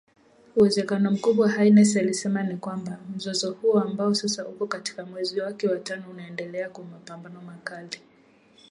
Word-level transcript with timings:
Uwezekano 0.55 1.11
mkubwa 1.11 1.49
Haines 1.49 1.97
alisema 1.97 2.43
ni 2.43 2.57
kwamba, 2.57 2.99
mzozo 3.15 3.51
huo 3.53 3.79
ambao 3.79 4.13
sasa 4.15 4.47
uko 4.47 4.67
katika 4.67 5.05
mwezi 5.05 5.41
wake 5.41 5.67
wa 5.67 5.79
tano 5.79 6.09
unaendelea 6.09 6.69
kwa 6.69 6.83
mapambano 6.83 7.41
makali. 7.41 7.99